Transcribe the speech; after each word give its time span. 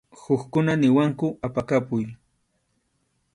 Hukkuna 0.21 0.73
niwanku 0.79 1.27
apakapuy. 1.47 2.05